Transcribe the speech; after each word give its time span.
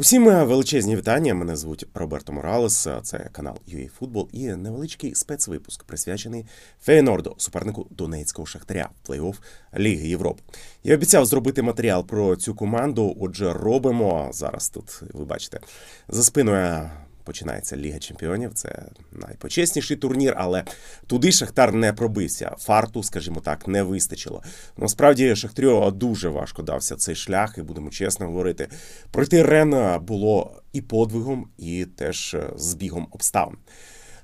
Усім 0.00 0.24
величезні 0.24 0.96
вітання. 0.96 1.34
Мене 1.34 1.56
звуть 1.56 1.86
Роберто 1.94 2.32
Моралес. 2.32 2.88
Це 3.02 3.18
канал 3.32 3.58
UA 3.68 3.88
Футбол 3.88 4.28
і 4.32 4.46
невеличкий 4.46 5.14
спецвипуск 5.14 5.84
присвячений 5.84 6.46
Фейнорду, 6.82 7.34
супернику 7.38 7.86
Донецького 7.90 8.46
шахтаря 8.46 8.88
в 9.02 9.10
плей-офф 9.10 9.34
Ліги 9.78 10.08
Європи. 10.08 10.42
Я 10.84 10.94
обіцяв 10.94 11.26
зробити 11.26 11.62
матеріал 11.62 12.06
про 12.06 12.36
цю 12.36 12.54
команду. 12.54 13.16
Отже, 13.20 13.52
робимо 13.52 14.30
зараз. 14.32 14.68
Тут 14.68 15.02
ви 15.14 15.24
бачите 15.24 15.60
за 16.08 16.22
спиною 16.22 16.90
починається 17.28 17.76
Ліга 17.76 17.98
Чемпіонів. 17.98 18.54
Це 18.54 18.82
найпочесніший 19.12 19.96
турнір, 19.96 20.34
але 20.36 20.64
туди 21.06 21.32
Шахтар 21.32 21.72
не 21.72 21.92
пробився. 21.92 22.56
Фарту, 22.58 23.02
скажімо 23.02 23.40
так, 23.40 23.68
не 23.68 23.82
вистачило. 23.82 24.42
Насправді 24.76 25.36
Шахтарю 25.36 25.90
дуже 25.90 26.28
важко 26.28 26.62
дався 26.62 26.96
цей 26.96 27.14
шлях, 27.14 27.54
і 27.58 27.62
будемо 27.62 27.90
чесно 27.90 28.26
говорити. 28.26 28.68
Пройти 29.10 29.42
Рен 29.42 30.00
було 30.00 30.62
і 30.72 30.80
подвигом, 30.80 31.48
і 31.58 31.84
теж 31.84 32.36
збігом 32.56 33.08
обставин. 33.10 33.56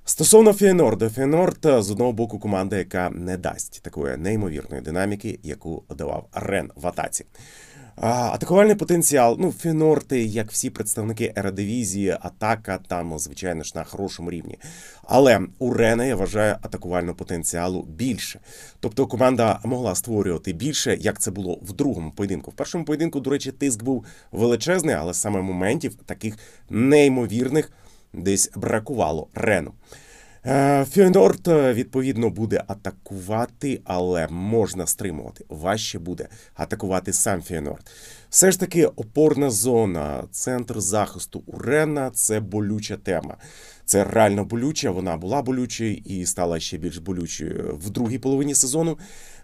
Стосовно 0.05 0.53
Фієнорда, 0.53 1.11
Фієнорд 1.11 1.59
з 1.63 1.91
одного 1.91 2.13
боку 2.13 2.39
команда, 2.39 2.77
яка 2.77 3.11
не 3.11 3.37
дасть 3.37 3.83
такої 3.83 4.17
неймовірної 4.17 4.83
динаміки, 4.83 5.39
яку 5.43 5.85
давав 5.97 6.29
Рен 6.33 6.71
в 6.75 6.87
атаці. 6.87 7.25
Атакувальний 7.97 8.75
потенціал, 8.75 9.37
ну, 9.41 9.53
Фінорти, 9.53 10.25
як 10.25 10.51
всі 10.51 10.71
представники 10.71 11.33
ерадивізії, 11.37 12.17
атака 12.21 12.79
там, 12.89 13.19
звичайно 13.19 13.65
ж, 13.65 13.73
на 13.75 13.85
хорошому 13.85 14.31
рівні. 14.31 14.59
Але 15.03 15.41
у 15.59 15.75
Рена 15.75 16.05
я 16.05 16.17
вважаю 16.17 16.57
атакувального 16.63 17.15
потенціалу 17.15 17.83
більше. 17.83 18.41
Тобто 18.81 19.07
команда 19.07 19.61
могла 19.65 19.95
створювати 19.95 20.53
більше, 20.53 20.97
як 21.01 21.21
це 21.21 21.31
було 21.31 21.59
в 21.63 21.73
другому 21.73 22.11
поєдинку. 22.11 22.51
В 22.51 22.55
першому 22.55 22.85
поєдинку, 22.85 23.21
до 23.21 23.31
речі, 23.31 23.53
тиск 23.53 23.83
був 23.83 24.05
величезний, 24.33 24.95
але 24.95 25.15
саме 25.15 25.41
моментів 25.41 25.95
таких 25.95 26.39
неймовірних 26.71 27.73
десь 28.13 28.51
бракувало 28.57 29.29
Рену. 29.35 29.73
Е, 30.47 30.85
Фіонорд, 30.91 31.49
е, 31.49 31.73
відповідно, 31.75 32.31
буде 32.31 32.65
атакувати, 32.67 33.81
але 33.85 34.29
можна 34.29 34.87
стримувати. 34.87 35.45
Важче 35.49 35.99
буде 35.99 36.29
атакувати 36.55 37.13
сам 37.13 37.43
Фіонорд. 37.43 37.91
Все 38.31 38.51
ж 38.51 38.61
таки, 38.61 38.87
опорна 38.87 39.51
зона, 39.51 40.25
центр 40.31 40.81
захисту 40.81 41.43
Урена 41.47 42.11
це 42.11 42.41
болюча 42.41 42.97
тема. 42.97 43.37
Це 43.85 44.05
реально 44.05 44.45
болюча. 44.45 44.91
Вона 44.91 45.17
була 45.17 45.43
болючою 45.43 45.95
і 45.95 46.27
стала 46.27 46.61
ще 46.61 46.79
більш 46.79 46.99
болючою 46.99 47.79
в 47.83 47.91
другій 47.91 48.19
половині 48.19 48.55
сезону 48.55 48.99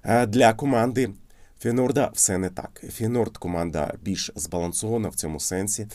е, 0.04 0.26
для 0.26 0.52
команди. 0.52 1.10
Фінорда 1.60 2.10
все 2.14 2.38
не 2.38 2.48
так. 2.48 2.84
Фінорд 2.92 3.36
команда 3.36 3.94
більш 4.02 4.30
збалансована 4.34 5.08
в 5.08 5.14
цьому 5.14 5.40
сенсі 5.40 5.86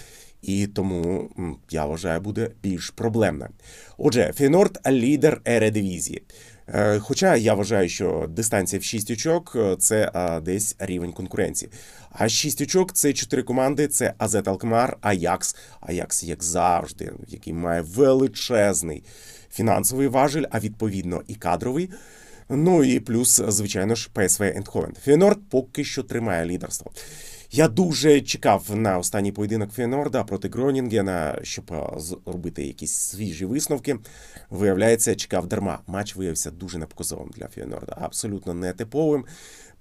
і 0.41 0.67
тому 0.67 1.29
я 1.71 1.85
вважаю, 1.85 2.21
буде 2.21 2.49
більш 2.63 2.89
проблемна. 2.89 3.49
Отже, 3.97 4.33
Фінорд 4.35 4.79
лідер 4.87 5.41
ередивізії. 5.45 6.23
Е, 6.67 6.99
хоча 6.99 7.35
я 7.35 7.53
вважаю, 7.53 7.89
що 7.89 8.25
дистанція 8.29 8.79
в 8.79 8.83
6 8.83 9.11
очок 9.11 9.53
е, 9.55 9.75
це 9.79 10.11
десь 10.43 10.75
рівень 10.79 11.11
конкуренції. 11.11 11.71
А 12.11 12.29
6 12.29 12.61
очок 12.61 12.93
це 12.93 13.13
чотири 13.13 13.43
команди: 13.43 13.87
це 13.87 14.13
Азет 14.17 14.47
Алкмар, 14.47 14.97
Аякс, 15.01 15.55
Аякс, 15.79 16.23
як 16.23 16.43
завжди, 16.43 17.11
який 17.27 17.53
має 17.53 17.81
величезний 17.81 19.03
фінансовий 19.51 20.07
важель, 20.07 20.45
а 20.51 20.59
відповідно 20.59 21.21
і 21.27 21.35
кадровий. 21.35 21.89
Ну 22.49 22.83
і 22.83 22.99
плюс, 22.99 23.41
звичайно 23.47 23.95
ж, 23.95 24.09
ПСВ 24.13 24.43
Ендховен. 24.43 24.93
Фінорд 25.03 25.39
поки 25.49 25.83
що 25.83 26.03
тримає 26.03 26.45
лідерство. 26.45 26.91
Я 27.51 27.67
дуже 27.67 28.21
чекав 28.21 28.75
на 28.75 28.97
останній 28.97 29.31
поєдинок 29.31 29.71
Фенорда 29.71 30.23
проти 30.23 30.49
Гронінгена, 30.49 31.39
щоб 31.43 31.71
зробити 31.97 32.65
якісь 32.65 32.93
свіжі 32.93 33.45
висновки. 33.45 33.97
Виявляється, 34.49 35.15
чекав 35.15 35.47
дарма. 35.47 35.79
Матч 35.87 36.15
виявився 36.15 36.51
дуже 36.51 36.77
непоказовим 36.77 37.29
для 37.35 37.47
Фенорда, 37.47 37.97
абсолютно 38.01 38.53
нетиповим. 38.53 39.25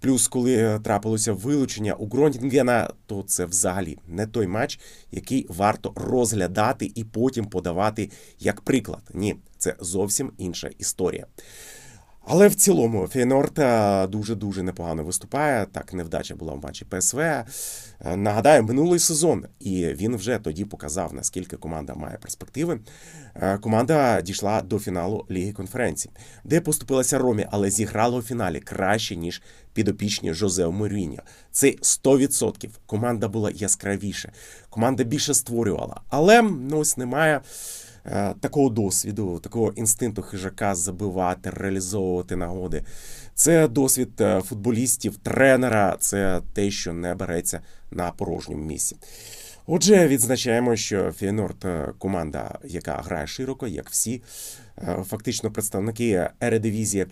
Плюс, 0.00 0.28
коли 0.28 0.80
трапилося 0.84 1.32
вилучення 1.32 1.94
у 1.94 2.08
Гронінгена, 2.08 2.90
то 3.06 3.22
це 3.22 3.44
взагалі 3.44 3.98
не 4.08 4.26
той 4.26 4.46
матч, 4.46 4.80
який 5.12 5.46
варто 5.48 5.92
розглядати 5.96 6.92
і 6.94 7.04
потім 7.04 7.44
подавати 7.44 8.10
як 8.40 8.60
приклад. 8.60 9.02
Ні, 9.14 9.36
це 9.58 9.74
зовсім 9.80 10.32
інша 10.38 10.70
історія. 10.78 11.26
Але 12.26 12.48
в 12.48 12.54
цілому 12.54 13.06
Фейнорд 13.06 13.60
дуже 14.10 14.34
дуже 14.34 14.62
непогано 14.62 15.04
виступає. 15.04 15.66
Так 15.72 15.92
невдача 15.92 16.34
була 16.34 16.54
в 16.54 16.62
матчі 16.64 16.84
ПСВ. 16.84 17.18
Е, 17.20 17.46
нагадаю, 18.16 18.62
минулий 18.62 18.98
сезон, 18.98 19.46
і 19.60 19.86
він 19.86 20.16
вже 20.16 20.38
тоді 20.38 20.64
показав, 20.64 21.14
наскільки 21.14 21.56
команда 21.56 21.94
має 21.94 22.16
перспективи. 22.16 22.80
Е, 23.34 23.58
команда 23.58 24.20
дійшла 24.20 24.62
до 24.62 24.78
фіналу 24.78 25.26
Ліги 25.30 25.52
конференції, 25.52 26.14
де 26.44 26.60
поступилася 26.60 27.18
Ромі, 27.18 27.46
але 27.50 27.70
зіграла 27.70 28.18
у 28.18 28.22
фіналі 28.22 28.60
краще 28.60 29.16
ніж 29.16 29.42
підопічні 29.72 30.34
Жозе 30.34 30.68
Моріньо. 30.68 31.22
Це 31.52 31.66
100%. 31.70 32.68
Команда 32.86 33.28
була 33.28 33.50
яскравіша, 33.50 34.32
команда 34.70 35.04
більше 35.04 35.34
створювала, 35.34 36.00
але 36.08 36.42
ну 36.42 36.78
ось 36.78 36.96
немає. 36.96 37.40
Е, 38.06 38.34
такого 38.40 38.68
досвіду, 38.68 39.38
такого 39.38 39.72
інстинкту 39.76 40.22
хижака 40.22 40.74
забивати, 40.74 41.50
реалізовувати 41.50 42.36
нагоди. 42.36 42.82
Це 43.34 43.68
досвід 43.68 44.20
е, 44.20 44.40
футболістів, 44.40 45.16
тренера, 45.16 45.96
це 46.00 46.40
те, 46.52 46.70
що 46.70 46.92
не 46.92 47.14
береться 47.14 47.60
на 47.90 48.10
порожньому 48.10 48.64
місці. 48.64 48.96
Отже, 49.66 50.08
відзначаємо, 50.08 50.76
що 50.76 51.12
Фієнорд 51.12 51.64
е, 51.64 51.92
команда, 51.98 52.58
яка 52.64 52.92
грає 52.96 53.26
широко, 53.26 53.66
як 53.66 53.90
всі, 53.90 54.22
е, 54.78 55.04
фактично 55.08 55.50
представники 55.50 56.28
ередивізії, 56.40 57.06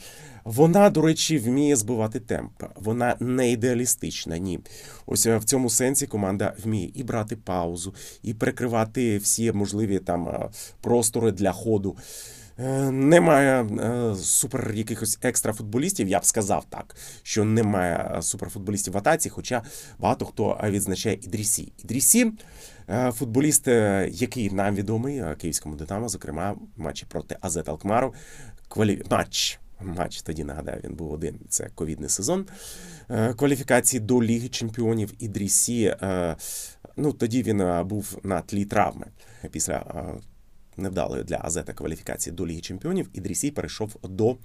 вона, 0.44 0.90
до 0.90 1.02
речі, 1.02 1.38
вміє 1.38 1.76
збивати 1.76 2.20
темп. 2.20 2.62
Вона 2.76 3.16
не 3.20 3.50
ідеалістична. 3.50 4.38
Ні, 4.38 4.60
ось 5.06 5.26
е, 5.26 5.36
в 5.36 5.44
цьому 5.44 5.70
сенсі 5.70 6.06
команда 6.06 6.54
вміє 6.64 6.90
і 6.94 7.02
брати 7.02 7.36
паузу, 7.36 7.94
і 8.22 8.34
перекривати 8.34 9.18
всі 9.18 9.52
можливі 9.52 9.98
там 9.98 10.50
простори 10.80 11.32
для 11.32 11.52
ходу. 11.52 11.96
Е, 12.58 12.90
немає 12.90 13.64
е, 13.64 14.14
супер 14.14 14.72
якихось 14.74 15.18
екстра 15.22 15.52
футболістів. 15.52 16.08
Я 16.08 16.18
б 16.18 16.24
сказав 16.24 16.64
так, 16.68 16.96
що 17.22 17.44
немає 17.44 18.12
е, 18.18 18.22
суперфутболістів 18.22 18.92
в 18.92 18.96
атаці, 18.96 19.28
хоча 19.28 19.62
багато 19.98 20.24
хто 20.24 20.60
відзначає 20.64 21.18
Ідрісі. 21.22 21.72
Ідрісі 21.78 22.32
футболіст, 23.12 23.66
який 24.08 24.50
нам 24.50 24.74
відомий 24.74 25.22
київському 25.38 25.76
Динамо, 25.76 26.08
зокрема, 26.08 26.56
матчі 26.76 27.06
проти 27.08 27.36
Азет 27.40 27.68
Алкмару. 27.68 28.14
Квалі... 28.68 29.02
Матч. 29.10 29.58
Матч 29.80 30.22
тоді 30.22 30.44
нагадаю, 30.44 30.80
він 30.84 30.94
був 30.94 31.12
один. 31.12 31.40
Це 31.48 31.70
ковідний 31.74 32.08
сезон 32.08 32.46
кваліфікації 33.36 34.00
до 34.00 34.22
Ліги 34.22 34.48
Чемпіонів 34.48 35.12
Ідрісі. 35.18 35.96
Ну 36.96 37.12
тоді 37.12 37.42
він 37.42 37.86
був 37.86 38.18
на 38.22 38.40
тлі 38.40 38.64
травми 38.64 39.06
після 39.50 40.04
невдалої 40.76 41.24
для 41.24 41.40
Азета 41.42 41.72
кваліфікації 41.72 42.36
до 42.36 42.46
Ліги 42.46 42.60
Чемпіонів. 42.60 43.10
Ідрісій 43.12 43.50
перейшов 43.50 43.96
до. 44.02 44.36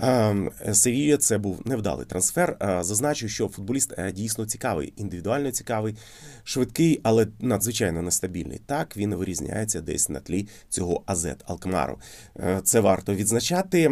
Ем, 0.00 0.50
Севія 0.72 1.16
це 1.16 1.38
був 1.38 1.60
невдалий 1.64 2.06
трансфер. 2.06 2.56
Е, 2.60 2.82
зазначу, 2.82 3.28
що 3.28 3.48
футболіст 3.48 3.94
е, 3.98 4.12
дійсно 4.12 4.46
цікавий, 4.46 4.92
індивідуально 4.96 5.50
цікавий, 5.50 5.96
швидкий, 6.44 7.00
але 7.02 7.26
надзвичайно 7.40 8.02
нестабільний. 8.02 8.60
Так 8.66 8.96
він 8.96 9.14
вирізняється 9.14 9.80
десь 9.80 10.08
на 10.08 10.20
тлі 10.20 10.48
цього 10.68 11.02
Азет 11.06 11.44
Алкмару. 11.46 11.98
Е, 12.36 12.60
це 12.64 12.80
варто 12.80 13.14
відзначати. 13.14 13.90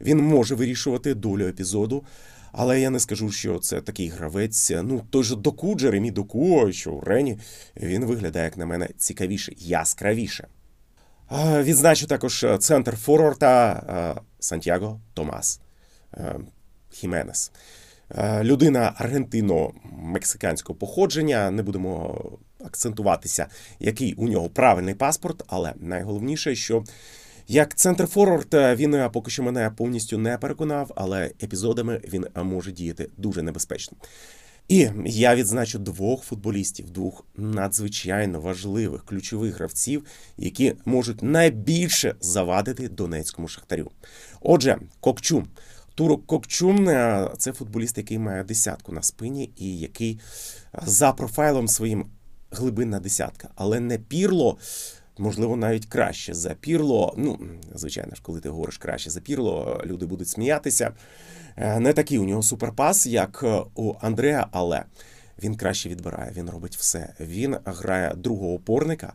Він 0.00 0.18
може 0.18 0.54
вирішувати 0.54 1.14
долю 1.14 1.46
епізоду. 1.46 2.04
Але 2.58 2.80
я 2.80 2.90
не 2.90 3.00
скажу, 3.00 3.30
що 3.30 3.58
це 3.58 3.80
такий 3.80 4.08
гравець. 4.08 4.72
Ну 4.82 5.02
той 5.10 5.24
же 5.24 5.36
доку 5.36 5.74
Джеремі 5.74 6.10
Доку, 6.10 6.72
що 6.72 6.92
у 6.92 7.00
Рені 7.00 7.38
він 7.76 8.04
виглядає, 8.04 8.44
як 8.44 8.56
на 8.56 8.66
мене, 8.66 8.88
цікавіше, 8.98 9.52
яскравіше. 9.58 10.48
Відзначу 11.32 12.06
також 12.06 12.44
е, 12.44 12.58
центр 12.58 12.96
форварда 12.96 13.72
е, 13.72 14.20
Сантьяго 14.38 15.00
Томас 15.14 15.60
е, 16.14 16.34
Хіменес. 16.90 17.52
Людина 18.42 18.94
аргентино-мексиканського 19.00 20.74
походження. 20.74 21.50
Не 21.50 21.62
будемо 21.62 22.20
акцентуватися, 22.64 23.46
який 23.80 24.14
у 24.14 24.28
нього 24.28 24.48
правильний 24.48 24.94
паспорт, 24.94 25.44
але 25.46 25.72
найголовніше, 25.76 26.54
що 26.54 26.84
як 27.48 27.74
центр 27.74 28.06
форвард 28.06 28.48
він 28.52 29.10
поки 29.12 29.30
що 29.30 29.42
мене 29.42 29.70
повністю 29.76 30.18
не 30.18 30.38
переконав, 30.38 30.92
але 30.96 31.24
епізодами 31.26 32.00
він 32.08 32.26
може 32.34 32.72
діяти 32.72 33.08
дуже 33.16 33.42
небезпечно. 33.42 33.96
І 34.68 34.88
я 35.06 35.34
відзначу 35.34 35.78
двох 35.78 36.22
футболістів, 36.22 36.90
двох 36.90 37.24
надзвичайно 37.36 38.40
важливих 38.40 39.04
ключових 39.04 39.54
гравців, 39.54 40.04
які 40.36 40.74
можуть 40.84 41.22
найбільше 41.22 42.14
завадити 42.20 42.88
донецькому 42.88 43.48
шахтарю. 43.48 43.90
Отже, 44.40 44.78
Кокчум. 45.00 45.46
Турок 45.94 46.26
Кокчум 46.26 46.86
це 47.38 47.52
футболіст, 47.52 47.98
який 47.98 48.18
має 48.18 48.44
десятку 48.44 48.92
на 48.92 49.02
спині, 49.02 49.50
і 49.56 49.78
який 49.78 50.20
за 50.82 51.12
профайлом 51.12 51.68
своїм 51.68 52.06
глибинна 52.50 53.00
десятка, 53.00 53.48
але 53.54 53.80
не 53.80 53.98
пірло. 53.98 54.58
Можливо, 55.18 55.56
навіть 55.56 55.86
краще 55.86 56.34
за 56.34 56.54
Пірло. 56.54 57.14
Ну, 57.16 57.38
звичайно 57.74 58.14
ж, 58.14 58.22
коли 58.22 58.40
ти 58.40 58.48
говориш 58.48 58.78
краще 58.78 59.10
за 59.10 59.20
Пірло, 59.20 59.82
люди 59.84 60.06
будуть 60.06 60.28
сміятися. 60.28 60.92
Е, 61.56 61.80
Не 61.80 61.92
такий 61.92 62.18
у 62.18 62.24
нього 62.24 62.42
суперпас, 62.42 63.06
як 63.06 63.40
е, 63.42 63.62
у 63.74 63.94
Андреа, 64.00 64.48
але 64.52 64.84
він 65.42 65.56
краще 65.56 65.88
відбирає, 65.88 66.32
він 66.36 66.50
робить 66.50 66.76
все. 66.76 67.14
Він 67.20 67.56
грає 67.64 68.14
другого 68.14 68.54
опорника 68.54 69.12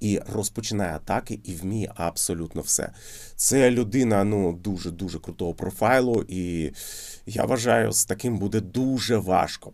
і 0.00 0.20
розпочинає 0.32 0.94
атаки 0.94 1.40
і 1.44 1.54
вміє 1.54 1.92
абсолютно 1.94 2.62
все. 2.62 2.92
Це 3.36 3.70
людина 3.70 4.24
ну 4.24 4.52
дуже 4.52 4.90
дуже 4.90 5.18
крутого 5.18 5.54
профайлу, 5.54 6.24
і 6.28 6.72
я 7.26 7.44
вважаю, 7.44 7.92
з 7.92 8.04
таким 8.04 8.38
буде 8.38 8.60
дуже 8.60 9.16
важко. 9.16 9.72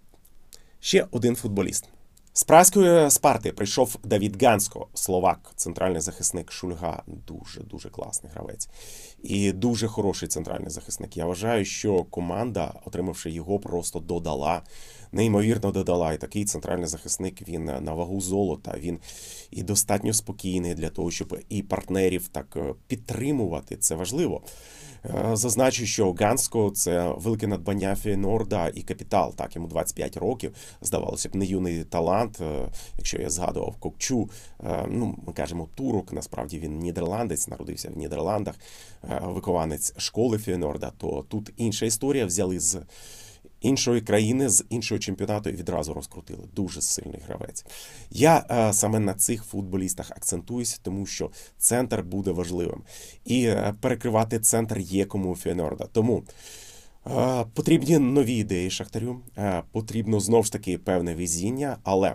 Ще 0.80 1.06
один 1.10 1.36
футболіст. 1.36 1.93
З 2.36 2.44
праської 2.44 3.10
Спарти 3.10 3.52
прийшов 3.52 3.96
Давід 4.04 4.42
Гансько, 4.42 4.86
словак, 4.94 5.52
центральний 5.56 6.00
захисник 6.00 6.52
Шульга. 6.52 7.02
Дуже 7.06 7.60
дуже 7.60 7.90
класний 7.90 8.32
гравець 8.32 8.68
і 9.22 9.52
дуже 9.52 9.88
хороший 9.88 10.28
центральний 10.28 10.70
захисник. 10.70 11.16
Я 11.16 11.26
вважаю, 11.26 11.64
що 11.64 12.04
команда, 12.04 12.74
отримавши 12.84 13.30
його, 13.30 13.58
просто 13.58 13.98
додала, 13.98 14.62
неймовірно 15.12 15.72
додала. 15.72 16.12
І 16.12 16.18
такий 16.18 16.44
центральний 16.44 16.86
захисник 16.86 17.48
він 17.48 17.64
на 17.64 17.94
вагу 17.94 18.20
золота. 18.20 18.74
Він 18.78 18.98
і 19.50 19.62
достатньо 19.62 20.12
спокійний 20.12 20.74
для 20.74 20.88
того, 20.88 21.10
щоб 21.10 21.38
і 21.48 21.62
партнерів 21.62 22.28
так 22.28 22.56
е, 22.56 22.74
підтримувати. 22.86 23.76
Це 23.76 23.94
важливо. 23.94 24.42
Е, 25.04 25.36
Зазначу, 25.36 25.86
що 25.86 26.12
Ганско 26.12 26.70
це 26.70 27.14
велике 27.16 27.46
надбання 27.46 27.94
Фейнорда 27.94 28.68
і 28.74 28.82
капітал. 28.82 29.34
Так, 29.34 29.56
йому 29.56 29.68
25 29.68 30.16
років. 30.16 30.54
Здавалося 30.80 31.28
б, 31.28 31.34
не 31.34 31.44
юний 31.44 31.84
талант. 31.84 32.40
Е, 32.40 32.68
Якщо 32.98 33.22
я 33.22 33.30
згадував 33.30 33.76
Кокчу, 33.76 34.30
е, 34.64 34.86
ну 34.88 35.18
ми 35.26 35.32
кажемо 35.32 35.68
турок. 35.74 36.12
Насправді 36.12 36.58
він 36.58 36.78
нідерландець, 36.78 37.48
народився 37.48 37.90
в 37.90 37.96
Нідерландах, 37.98 38.54
вихованець 39.22 39.94
школи 39.98 40.38
Фейнорда. 40.38 40.92
То 40.98 41.24
тут 41.28 41.52
інша 41.56 41.86
історія. 41.86 42.26
Взяли 42.26 42.60
з 42.60 42.78
іншої 43.64 44.00
країни, 44.00 44.48
з 44.48 44.64
іншого 44.68 44.98
чемпіонату 44.98 45.50
і 45.50 45.52
відразу 45.52 45.94
розкрутили. 45.94 46.48
Дуже 46.56 46.82
сильний 46.82 47.20
гравець. 47.26 47.66
Я 48.10 48.44
е, 48.50 48.72
саме 48.72 48.98
на 48.98 49.14
цих 49.14 49.44
футболістах 49.44 50.10
акцентуюся, 50.10 50.78
тому 50.82 51.06
що 51.06 51.30
центр 51.58 52.02
буде 52.02 52.30
важливим. 52.30 52.82
І 53.24 53.44
е, 53.44 53.74
перекривати 53.80 54.38
центр 54.38 54.78
є 54.78 55.04
кому 55.04 55.30
у 55.30 55.34
Тому 55.92 56.24
потрібні 57.54 57.98
нові 57.98 58.34
ідеї 58.34 58.70
Шахтарю. 58.70 59.20
Потрібно 59.72 60.20
знову 60.20 60.42
ж 60.42 60.52
таки 60.52 60.78
певне 60.78 61.14
везіння, 61.14 61.76
але 61.82 62.14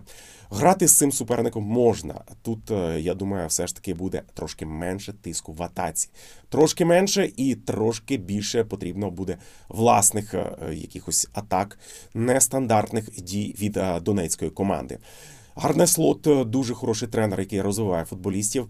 грати 0.50 0.88
з 0.88 0.98
цим 0.98 1.12
суперником 1.12 1.64
можна. 1.64 2.22
Тут, 2.42 2.72
е, 2.72 3.02
я 3.02 3.14
думаю, 3.14 3.48
все 3.48 3.68
ж 3.68 3.76
таки 3.76 3.94
буде 3.94 4.22
трошки 4.34 4.66
менше 4.66 5.14
тиску 5.14 5.54
в 5.54 5.64
атаці. 5.64 6.10
Трошки 6.50 6.86
менше 6.86 7.32
і 7.38 7.56
трошки 7.56 8.18
більше 8.18 8.64
потрібно 8.64 9.12
буде 9.12 9.38
власних 9.70 10.34
е, 10.34 10.58
якихось 10.74 11.30
атак, 11.34 11.80
нестандартних 12.14 13.22
дій 13.22 13.56
від 13.60 13.78
е, 13.78 14.00
донецької 14.00 14.52
команди. 14.52 14.98
Гарне 15.56 15.88
слот 15.88 16.50
дуже 16.50 16.74
хороший 16.74 17.08
тренер, 17.08 17.40
який 17.40 17.62
розвиває 17.62 18.06
футболістів. 18.06 18.70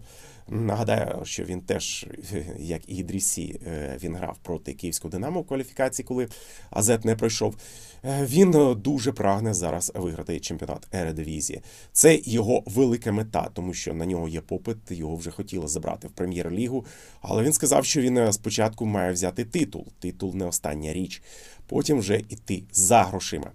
Нагадаю, 0.50 1.24
що 1.24 1.44
він 1.44 1.60
теж, 1.60 2.06
як 2.58 2.88
і 2.88 2.96
Ідрісі, 2.96 3.60
е, 3.66 3.98
він 4.02 4.16
грав 4.16 4.38
проти 4.42 4.72
київського 4.72 5.12
Динамо 5.12 5.40
в 5.40 5.46
кваліфікації, 5.46 6.06
коли 6.06 6.28
Азет 6.70 7.04
не 7.04 7.16
пройшов. 7.16 7.56
Е, 8.04 8.26
Він 8.26 8.54
е, 8.54 8.74
дуже 8.74 9.12
прагне 9.12 9.54
зараз 9.54 9.92
виграти 9.94 10.40
чемпіонат 10.40 10.88
Ередивізії. 10.92 11.60
Це 11.92 12.20
його 12.24 12.62
велика 12.66 13.12
мета, 13.12 13.48
тому 13.54 13.74
що 13.74 13.94
на 13.94 14.06
нього 14.06 14.28
є 14.28 14.40
попит. 14.40 14.76
Його 14.90 15.16
вже 15.16 15.30
хотіли 15.30 15.68
забрати 15.68 16.08
в 16.08 16.10
прем'єр-лігу. 16.10 16.86
Але 17.20 17.42
він 17.42 17.52
сказав, 17.52 17.84
що 17.84 18.00
він 18.00 18.32
спочатку 18.32 18.86
має 18.86 19.12
взяти 19.12 19.44
титул. 19.44 19.86
Титул 19.98 20.34
не 20.34 20.44
остання 20.44 20.92
річ. 20.92 21.22
Потім 21.66 21.98
вже 21.98 22.18
йти 22.18 22.62
за 22.72 23.02
грошима. 23.02 23.50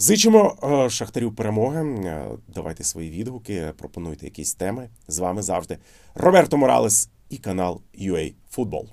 Зичимо 0.00 0.56
шахтарів 0.60 0.90
Шахтарю 0.90 1.32
перемоги. 1.32 1.80
Е, 1.80 2.28
Давайте 2.54 2.84
свої 2.84 3.10
відгуки, 3.10 3.72
пропонуйте 3.78 4.26
якісь 4.26 4.54
теми. 4.54 4.88
З 5.08 5.18
вами 5.18 5.42
завжди 5.42 5.78
Роберто 6.14 6.56
Моралес 6.56 7.08
і 7.30 7.36
канал 7.36 7.80
UA 8.00 8.34
Футбол. 8.50 8.88